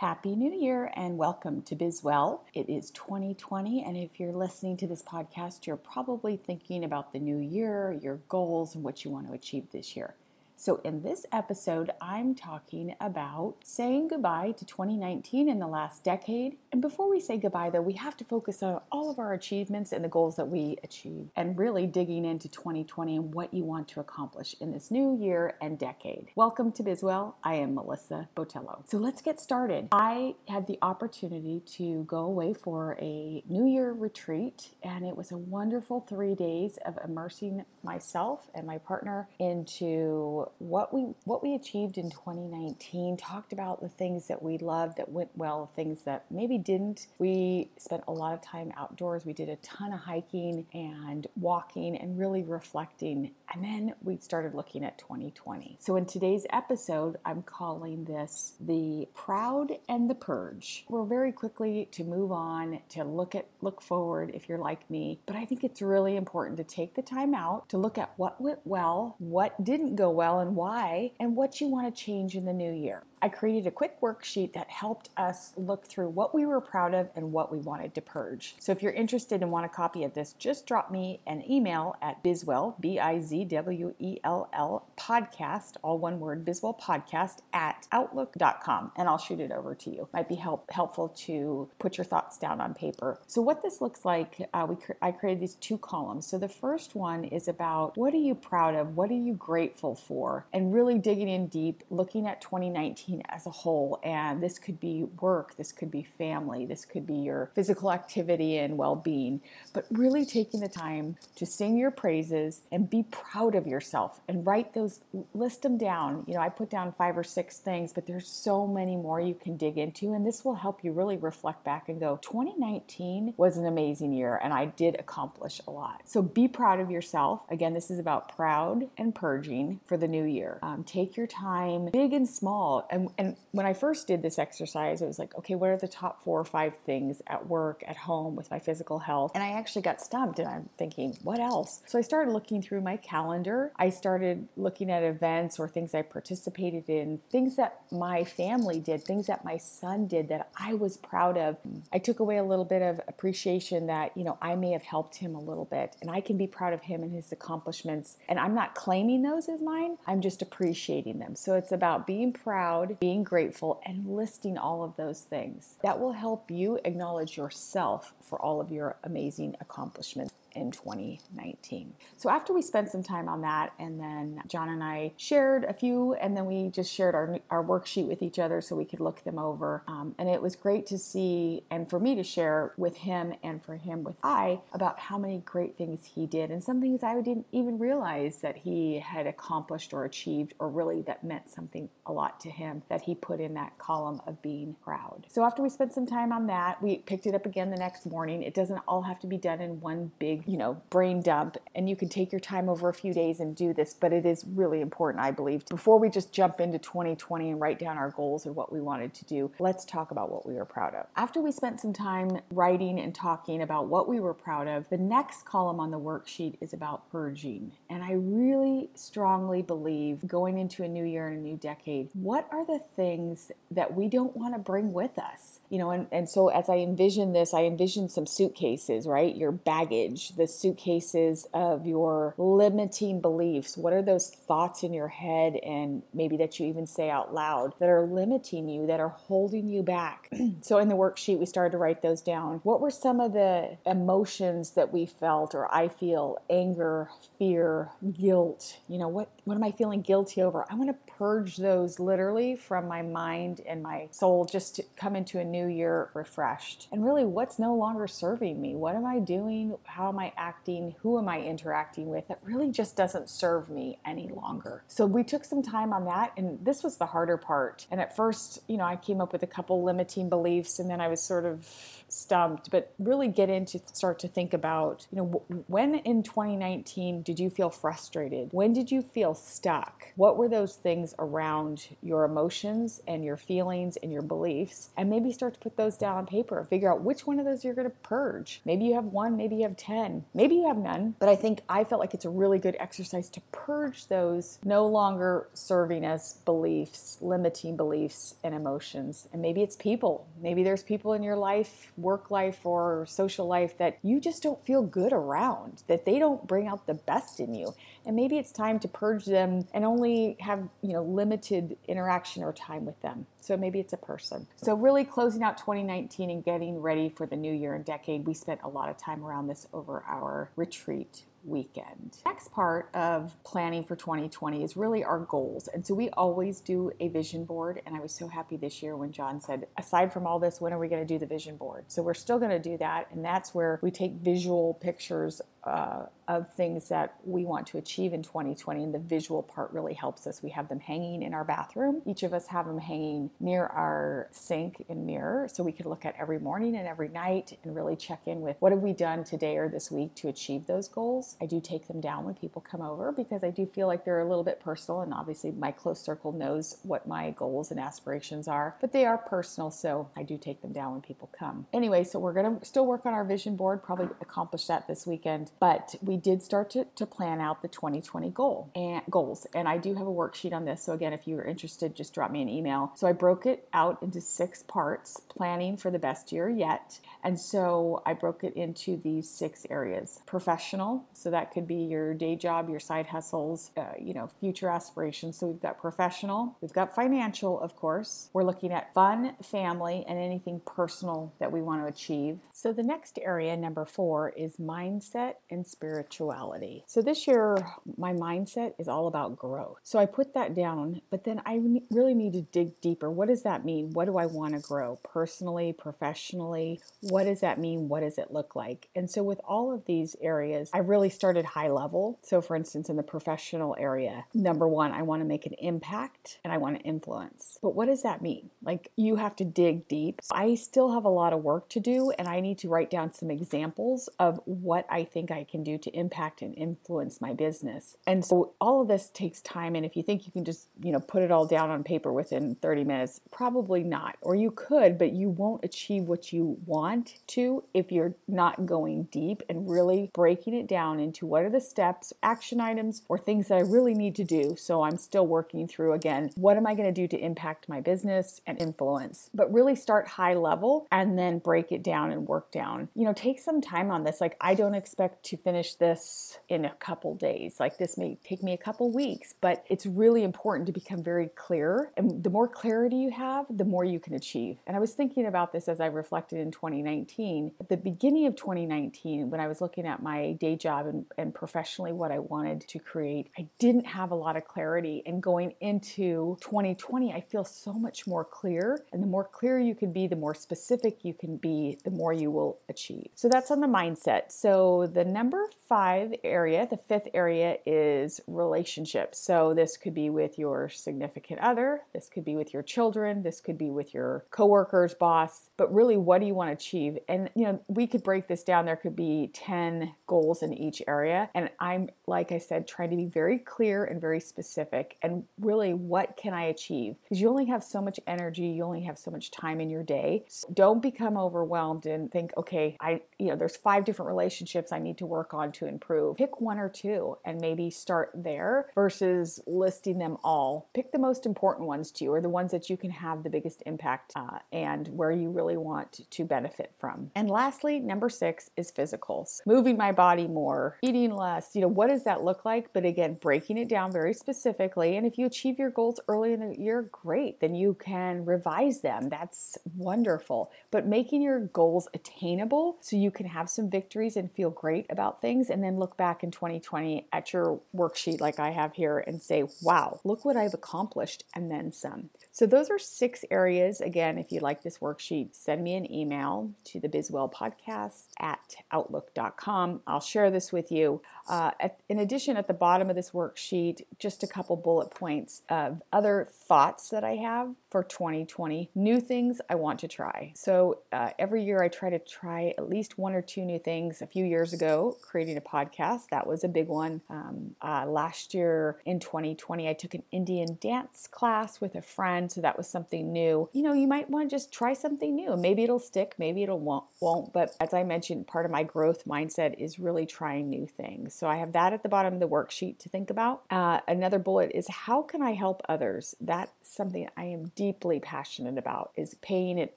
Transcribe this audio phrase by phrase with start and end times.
[0.00, 2.40] Happy New Year and welcome to Bizwell.
[2.52, 7.18] It is 2020, and if you're listening to this podcast, you're probably thinking about the
[7.18, 10.14] new year, your goals, and what you want to achieve this year.
[10.58, 16.56] So, in this episode, I'm talking about saying goodbye to 2019 in the last decade.
[16.72, 19.92] And before we say goodbye, though, we have to focus on all of our achievements
[19.92, 23.86] and the goals that we achieved, and really digging into 2020 and what you want
[23.88, 26.30] to accomplish in this new year and decade.
[26.36, 27.34] Welcome to Bizwell.
[27.44, 28.88] I am Melissa Botello.
[28.88, 29.88] So, let's get started.
[29.92, 35.30] I had the opportunity to go away for a New Year retreat, and it was
[35.30, 41.54] a wonderful three days of immersing myself and my partner into what we what we
[41.54, 46.24] achieved in 2019 talked about the things that we loved that went well things that
[46.30, 47.06] maybe didn't.
[47.18, 49.24] We spent a lot of time outdoors.
[49.24, 53.32] We did a ton of hiking and walking and really reflecting.
[53.52, 59.08] And then we started looking at 2020 so in today's episode i'm calling this the
[59.14, 60.84] proud and the purge.
[60.88, 65.20] We're very quickly to move on to look at look forward if you're like me.
[65.26, 68.40] But i think it's really important to take the time out to look at what
[68.40, 72.44] went well what didn't go well and why, and what you want to change in
[72.44, 73.02] the new year.
[73.22, 77.08] I created a quick worksheet that helped us look through what we were proud of
[77.16, 78.54] and what we wanted to purge.
[78.58, 81.96] So if you're interested and want a copy of this, just drop me an email
[82.02, 87.38] at Bizwell, B I Z W E L L podcast, all one word, Bizwell podcast
[87.52, 90.08] at outlook.com, and I'll shoot it over to you.
[90.12, 93.18] Might be help, helpful to put your thoughts down on paper.
[93.26, 96.26] So what this looks like, uh, we I created these two columns.
[96.26, 98.96] So the first one is about what are you proud of?
[98.96, 100.46] What are you grateful for?
[100.52, 104.00] And really digging in deep, looking at 2019 as a whole.
[104.02, 108.58] And this could be work, this could be family, this could be your physical activity
[108.58, 109.40] and well being.
[109.72, 114.46] But really taking the time to sing your praises and be proud of yourself and
[114.46, 115.00] write those,
[115.34, 116.24] list them down.
[116.26, 119.34] You know, I put down five or six things, but there's so many more you
[119.34, 120.12] can dig into.
[120.12, 124.40] And this will help you really reflect back and go, 2019 was an amazing year
[124.42, 126.02] and I did accomplish a lot.
[126.04, 127.42] So be proud of yourself.
[127.50, 130.58] Again, this is about proud and purging for the new year.
[130.62, 135.02] Um, take your time, big and small and, and when I first did this exercise,
[135.02, 137.96] it was like, okay, what are the top four or five things at work, at
[137.96, 139.32] home, with my physical health?
[139.34, 141.82] And I actually got stumped and I'm thinking, what else?
[141.86, 143.72] So I started looking through my calendar.
[143.76, 149.04] I started looking at events or things I participated in, things that my family did,
[149.04, 151.58] things that my son did that I was proud of.
[151.92, 155.16] I took away a little bit of appreciation that, you know, I may have helped
[155.16, 158.16] him a little bit and I can be proud of him and his accomplishments.
[158.28, 161.36] And I'm not claiming those as mine, I'm just appreciating them.
[161.36, 165.76] So it's about being proud being grateful, and listing all of those things.
[165.82, 171.92] That will help you acknowledge yourself for all of your amazing accomplishments in 2019.
[172.16, 175.72] So after we spent some time on that, and then John and I shared a
[175.72, 179.00] few, and then we just shared our, our worksheet with each other so we could
[179.00, 179.82] look them over.
[179.86, 183.62] Um, and it was great to see, and for me to share with him and
[183.62, 187.14] for him with I about how many great things he did, and some things I
[187.20, 192.12] didn't even realize that he had accomplished or achieved, or really that meant something a
[192.12, 195.26] lot to him that he put in that column of being proud.
[195.28, 198.06] So after we spent some time on that, we picked it up again the next
[198.06, 198.42] morning.
[198.42, 201.56] It doesn't all have to be done in one big you know, brain dump.
[201.74, 204.24] And you can take your time over a few days and do this, but it
[204.24, 205.66] is really important, I believe.
[205.66, 209.14] Before we just jump into 2020 and write down our goals and what we wanted
[209.14, 211.06] to do, let's talk about what we were proud of.
[211.16, 214.98] After we spent some time writing and talking about what we were proud of, the
[214.98, 217.72] next column on the worksheet is about purging.
[217.90, 222.48] And I really strongly believe going into a new year and a new decade, what
[222.50, 225.60] are the things that we don't want to bring with us?
[225.70, 229.34] You know, and, and so as I envision this, I envision some suitcases, right?
[229.34, 233.76] Your baggage, the suitcases of your limiting beliefs.
[233.76, 237.74] What are those thoughts in your head and maybe that you even say out loud
[237.80, 240.30] that are limiting you, that are holding you back?
[240.60, 242.60] so in the worksheet, we started to write those down.
[242.62, 248.78] What were some of the emotions that we felt or I feel anger, fear, guilt?
[248.88, 250.64] You know, what, what am I feeling guilty over?
[250.70, 255.16] I want to purge those literally from my mind and my soul just to come
[255.16, 256.88] into a new year refreshed.
[256.92, 258.74] And really, what's no longer serving me?
[258.74, 259.76] What am I doing?
[259.84, 260.94] How am I acting?
[261.02, 262.28] Who am I interacting with?
[262.28, 264.82] That really just doesn't serve me any longer.
[264.88, 267.86] So we took some time on that, and this was the harder part.
[267.90, 271.02] And at first, you know, I came up with a couple limiting beliefs, and then
[271.02, 271.68] I was sort of
[272.08, 277.38] stumped, but really get into start to think about, you know, when in 2019 did
[277.38, 278.48] you feel frustrated?
[278.52, 280.08] When did you feel stuck?
[280.16, 284.90] What were those things around your emotions and your feelings and your beliefs?
[284.96, 286.64] And maybe start to put those down on paper.
[286.64, 288.60] Figure out which one of those you're going to purge.
[288.64, 291.16] Maybe you have one, maybe you have 10, maybe you have none.
[291.18, 294.86] But I think I felt like it's a really good exercise to purge those no
[294.86, 299.28] longer serving as beliefs, limiting beliefs and emotions.
[299.32, 300.26] And maybe it's people.
[300.40, 304.64] Maybe there's people in your life, work life, or social life that you just don't
[304.64, 307.74] feel good around, that they don't bring out the best in you.
[308.04, 312.52] And maybe it's time to purge them and only have, you know, limited interaction or
[312.52, 313.26] time with them.
[313.40, 314.46] So maybe it's a person.
[314.56, 318.34] So really closing out 2019 and getting ready for the new year and decade, we
[318.34, 322.18] spent a lot of time around this over our retreat weekend.
[322.24, 325.68] Next part of planning for 2020 is really our goals.
[325.68, 327.80] And so we always do a vision board.
[327.86, 330.72] And I was so happy this year when John said, aside from all this, when
[330.72, 331.84] are we going to do the vision board?
[331.88, 333.10] So we're still going to do that.
[333.12, 338.12] And that's where we take visual pictures uh, of things that we want to achieve
[338.12, 340.42] in 2020 and the visual part really helps us.
[340.42, 342.02] We have them hanging in our bathroom.
[342.04, 346.04] Each of us have them hanging near our sink and mirror so we can look
[346.04, 349.22] at every morning and every night and really check in with what have we done
[349.22, 351.36] today or this week to achieve those goals?
[351.40, 354.20] I do take them down when people come over because i do feel like they're
[354.20, 358.48] a little bit personal and obviously my close circle knows what my goals and aspirations
[358.48, 361.66] are but they are personal so i do take them down when people come.
[361.72, 365.06] Anyway so we're going to still work on our vision board probably accomplish that this
[365.06, 369.46] weekend but we did start to, to plan out the 2020 goal and goals.
[369.54, 370.82] And I do have a worksheet on this.
[370.82, 372.92] So again, if you're interested, just drop me an email.
[372.96, 377.00] So I broke it out into six parts, planning for the best year yet.
[377.22, 380.20] And so I broke it into these six areas.
[380.26, 384.68] Professional, so that could be your day job, your side hustles, uh, you know, future
[384.68, 385.38] aspirations.
[385.38, 388.30] So we've got professional, we've got financial, of course.
[388.32, 392.38] We're looking at fun, family, and anything personal that we want to achieve.
[392.52, 396.84] So the next area, number four, is mindset and spirituality.
[396.86, 397.56] So this year,
[397.96, 399.78] my mindset is all about growth.
[399.82, 401.60] So I put that down, but then I
[401.90, 403.10] really need to dig deeper.
[403.10, 403.92] What does that mean?
[403.92, 406.80] What do I want to grow personally, professionally?
[407.00, 407.88] What does that mean?
[407.88, 408.88] What does it look like?
[408.94, 412.18] And so with all of these areas, I really started high level.
[412.22, 416.38] So for instance, in the professional area, number one, I want to make an impact
[416.44, 417.58] and I want to influence.
[417.62, 418.50] But what does that mean?
[418.62, 420.20] Like you have to dig deep.
[420.32, 423.12] I still have a lot of work to do and I need to write down
[423.12, 427.96] some examples of what I think can do to impact and influence my business.
[428.06, 429.74] And so all of this takes time.
[429.74, 432.12] And if you think you can just, you know, put it all down on paper
[432.12, 434.16] within 30 minutes, probably not.
[434.20, 439.04] Or you could, but you won't achieve what you want to if you're not going
[439.04, 443.48] deep and really breaking it down into what are the steps, action items, or things
[443.48, 444.56] that I really need to do.
[444.58, 447.80] So I'm still working through again, what am I going to do to impact my
[447.80, 449.30] business and influence?
[449.34, 452.88] But really start high level and then break it down and work down.
[452.94, 454.20] You know, take some time on this.
[454.20, 457.56] Like, I don't expect to finish this in a couple days.
[457.58, 461.28] Like this may take me a couple weeks, but it's really important to become very
[461.34, 461.90] clear.
[461.96, 464.58] And the more clarity you have, the more you can achieve.
[464.66, 467.52] And I was thinking about this as I reflected in 2019.
[467.58, 471.34] At the beginning of 2019, when I was looking at my day job and, and
[471.34, 475.02] professionally what I wanted to create, I didn't have a lot of clarity.
[475.06, 478.84] And going into 2020, I feel so much more clear.
[478.92, 482.12] And the more clear you can be, the more specific you can be, the more
[482.12, 483.08] you will achieve.
[483.16, 484.30] So that's on the mindset.
[484.30, 489.18] So the number five area, the fifth area is relationships.
[489.18, 493.40] So this could be with your significant other, this could be with your children, this
[493.40, 496.98] could be with your coworkers, boss, but really what do you want to achieve?
[497.08, 498.66] And you know, we could break this down.
[498.66, 501.30] There could be 10 goals in each area.
[501.34, 505.72] And I'm like I said, trying to be very clear and very specific and really
[505.72, 506.96] what can I achieve?
[507.02, 509.82] Because you only have so much energy, you only have so much time in your
[509.82, 510.26] day.
[510.28, 514.78] So don't become overwhelmed and think, okay, I you know, there's five different relationships I
[514.78, 516.16] need to work on to improve.
[516.16, 520.68] Pick one or two and maybe start there versus listing them all.
[520.74, 523.30] Pick the most important ones to you or the ones that you can have the
[523.30, 527.10] biggest impact uh, and where you really want to benefit from.
[527.14, 529.40] And lastly, number six is physicals.
[529.46, 531.50] Moving my body more, eating less.
[531.54, 532.72] You know, what does that look like?
[532.72, 534.96] But again, breaking it down very specifically.
[534.96, 537.40] And if you achieve your goals early in the year, great.
[537.40, 539.08] Then you can revise them.
[539.08, 540.50] That's wonderful.
[540.70, 545.20] But making your goals attainable so you can have some victories and feel great about
[545.20, 549.20] things and then look back in 2020 at your worksheet like I have here and
[549.20, 552.08] say, wow, look what I've accomplished and then some.
[552.32, 553.82] So, those are six areas.
[553.82, 558.56] Again, if you like this worksheet, send me an email to the Bizwell podcast at
[558.72, 559.82] outlook.com.
[559.86, 561.02] I'll share this with you.
[561.28, 565.42] Uh, at, in addition, at the bottom of this worksheet, just a couple bullet points
[565.50, 570.32] of other thoughts that I have for 2020, new things I want to try.
[570.36, 574.00] So, uh, every year I try to try at least one or two new things.
[574.00, 577.02] A few years ago, creating a podcast, that was a big one.
[577.08, 582.30] Um, uh, last year in 2020, I took an Indian dance class with a friend
[582.30, 583.48] so that was something new.
[583.52, 585.36] You know, you might want to just try something new.
[585.36, 587.32] Maybe it'll stick, maybe it'll won't, won't.
[587.32, 591.14] But as I mentioned, part of my growth mindset is really trying new things.
[591.14, 593.42] So I have that at the bottom of the worksheet to think about.
[593.50, 596.14] Uh, another bullet is how can I help others?
[596.20, 599.74] That's something I am deeply passionate about is paying it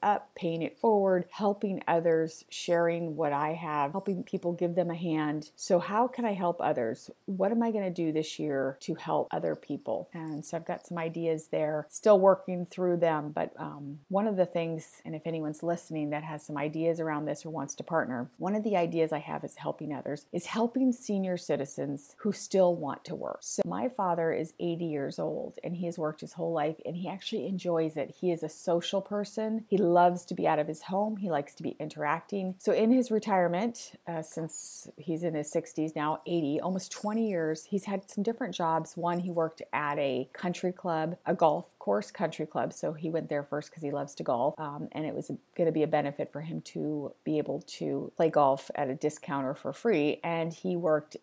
[0.02, 4.96] up, paying it forward, helping others, sharing what I have, helping people give them a
[4.96, 5.52] hand.
[5.56, 7.10] So how can I help others?
[7.26, 10.10] What am I going to do this year to help other people?
[10.14, 11.86] And so I've got some ideas there.
[11.90, 13.32] Still working working through them.
[13.32, 17.26] But um, one of the things, and if anyone's listening that has some ideas around
[17.26, 20.46] this or wants to partner, one of the ideas I have is helping others, is
[20.46, 23.40] helping senior citizens who still want to work.
[23.42, 26.96] So my father is 80 years old and he has worked his whole life and
[26.96, 28.16] he actually enjoys it.
[28.20, 29.66] He is a social person.
[29.68, 31.18] He loves to be out of his home.
[31.18, 32.56] He likes to be interacting.
[32.60, 37.66] So in his retirement, uh, since he's in his 60s now, 80, almost 20 years,
[37.66, 38.96] he's had some different jobs.
[38.96, 42.74] One, he worked at a country club, a golf course country club.
[42.74, 44.54] So he went there first because he loves to golf.
[44.58, 48.12] Um, and it was going to be a benefit for him to be able to
[48.16, 50.20] play golf at a discount or for free.
[50.24, 51.18] And he worked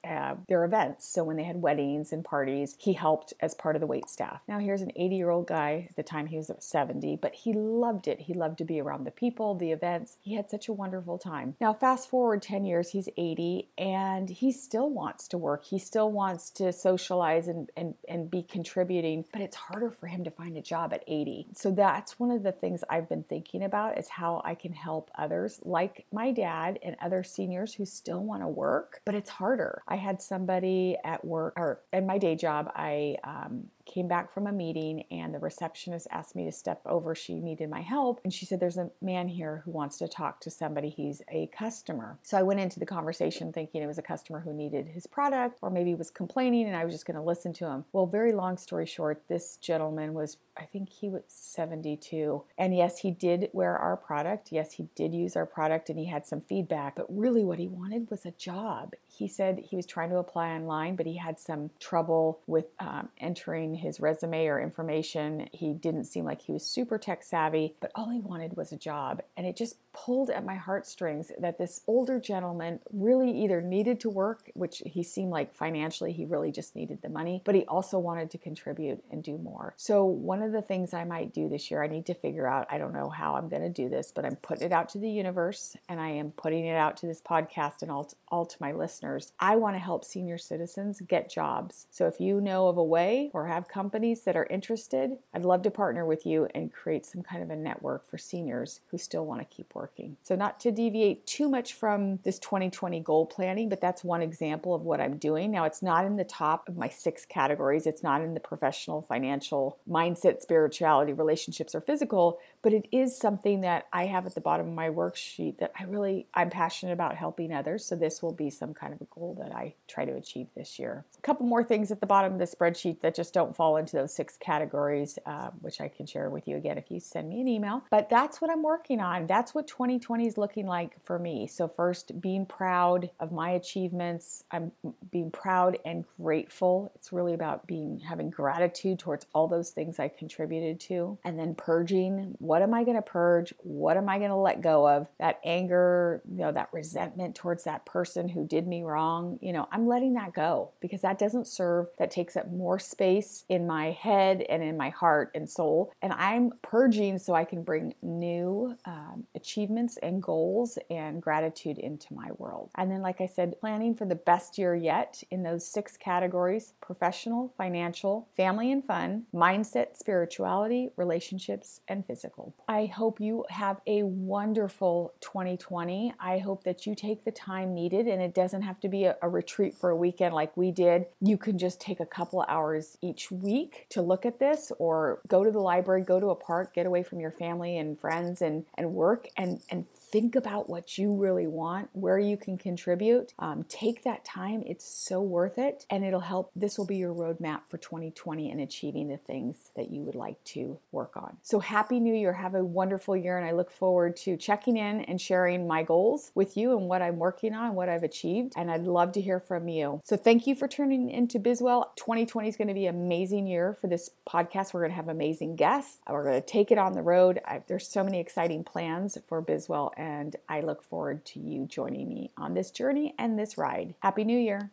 [0.49, 1.07] their events.
[1.07, 4.43] So when they had weddings and parties, he helped as part of the wait staff.
[4.49, 5.87] Now here's an 80 year old guy.
[5.91, 8.21] At the time he was 70, but he loved it.
[8.21, 10.17] He loved to be around the people, the events.
[10.23, 11.57] He had such a wonderful time.
[11.61, 15.65] Now fast forward 10 years, he's 80 and he still wants to work.
[15.65, 20.25] He still wants to socialize and, and, and be contributing, but it's harder for him
[20.25, 21.49] to find find a job at 80.
[21.55, 25.11] So that's one of the things I've been thinking about is how I can help
[25.17, 29.83] others like my dad and other seniors who still want to work, but it's harder.
[29.88, 34.47] I had somebody at work or in my day job, I um, came back from
[34.47, 37.15] a meeting and the receptionist asked me to step over.
[37.15, 38.21] She needed my help.
[38.25, 40.91] And she said, There's a man here who wants to talk to somebody.
[40.91, 42.19] He's a customer.
[42.23, 45.59] So I went into the conversation thinking it was a customer who needed his product
[45.62, 47.85] or maybe was complaining and I was just going to listen to him.
[47.93, 52.43] Well, very long story short, this gentleman was, I think he was 72.
[52.57, 54.49] And yes, he did wear our product.
[54.50, 56.97] Yes, he did use our product and he had some feedback.
[56.97, 58.95] But really, what he wanted was a job.
[59.07, 63.11] He said he was trying to apply online, but he had some trouble with um,
[63.19, 65.49] entering his resume or information.
[65.52, 68.76] He didn't seem like he was super tech savvy, but all he wanted was a
[68.76, 69.23] job.
[69.37, 74.11] And it just pulled at my heartstrings that this older gentleman really either needed to
[74.11, 77.99] work, which he seemed like financially he really just needed the money, but he also
[77.99, 79.73] wanted to contribute and do more.
[79.76, 82.67] So, one of the things I might do this year, I need to figure out,
[82.71, 84.99] I don't know how I'm going to do this, but I'm putting it out to
[84.99, 88.57] the universe and I am putting it out to this podcast and all, all to
[88.61, 89.33] my listeners.
[89.41, 91.87] I want to help senior citizens get jobs.
[91.91, 95.62] So, if you know of a way or have companies that are interested, I'd love
[95.62, 99.25] to partner with you and create some kind of a network for seniors who still
[99.25, 100.16] want to keep working working.
[100.23, 104.75] So, not to deviate too much from this 2020 goal planning, but that's one example
[104.75, 105.52] of what I'm doing.
[105.52, 109.02] Now, it's not in the top of my six categories, it's not in the professional,
[109.02, 114.41] financial, mindset, spirituality, relationships, or physical, but it is something that I have at the
[114.41, 117.85] bottom of my worksheet that I really I'm passionate about helping others.
[117.85, 120.79] So this will be some kind of a goal that I try to achieve this
[120.79, 121.05] year.
[121.19, 123.97] A couple more things at the bottom of the spreadsheet that just don't fall into
[123.97, 127.41] those six categories, uh, which I can share with you again if you send me
[127.41, 127.85] an email.
[127.91, 129.27] But that's what I'm working on.
[129.27, 131.47] That's what 2020 is looking like for me.
[131.47, 134.45] So first, being proud of my achievements.
[134.51, 134.73] I'm
[135.11, 136.93] being proud and grateful.
[136.95, 141.55] It's really about being having gratitude towards all those things I contributed to, and then
[141.55, 143.53] purging what am I going to purge?
[143.59, 145.09] What am I going to let go of?
[145.19, 149.69] That anger, you know, that resentment towards that person who did me wrong, you know,
[149.73, 153.91] I'm letting that go because that doesn't serve, that takes up more space in my
[153.91, 155.93] head and in my heart and soul.
[156.03, 162.15] And I'm purging so I can bring new um, achievements and goals and gratitude into
[162.15, 162.71] my world.
[162.76, 166.75] And then, like I said, planning for the best year yet in those six categories
[166.81, 172.36] professional, financial, family and fun, mindset, spirituality, relationships, and physical.
[172.69, 176.14] I hope you have a wonderful 2020.
[176.21, 179.16] I hope that you take the time needed and it doesn't have to be a,
[179.21, 181.07] a retreat for a weekend like we did.
[181.21, 185.21] You can just take a couple hours each each week to look at this or
[185.26, 188.43] go to the library, go to a park, get away from your family and friends
[188.43, 193.33] and, and work and, and think about what you really want, where you can contribute.
[193.39, 194.63] Um, take that time.
[194.67, 195.85] It's so worth it.
[195.91, 196.51] And it'll help.
[196.55, 200.43] This will be your roadmap for 2020 and achieving the things that you would like
[200.45, 201.37] to work on.
[201.43, 202.33] So happy new year.
[202.33, 203.37] Have a wonderful year.
[203.37, 207.03] And I look forward to checking in and sharing my goals with you and what
[207.03, 208.53] I'm working on, what I've achieved.
[208.57, 210.01] And I'd love to hear from you.
[210.05, 211.95] So thank you for turning into Bizwell.
[211.97, 214.73] 2020 is going to be an amazing year for this podcast.
[214.73, 215.99] We're going to have amazing guests.
[216.09, 217.41] We're going to take it on the road.
[217.45, 222.09] I, there's so many exciting plans for Bizwell and I look forward to you joining
[222.09, 223.95] me on this journey and this ride.
[224.01, 224.61] Happy New Year!